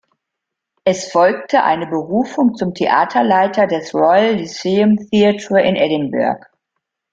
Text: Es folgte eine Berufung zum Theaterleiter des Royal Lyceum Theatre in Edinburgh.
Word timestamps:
Es 0.83 1.11
folgte 1.11 1.61
eine 1.63 1.85
Berufung 1.85 2.55
zum 2.55 2.73
Theaterleiter 2.73 3.67
des 3.67 3.93
Royal 3.93 4.33
Lyceum 4.33 4.97
Theatre 5.11 5.61
in 5.61 5.75
Edinburgh. 5.75 6.43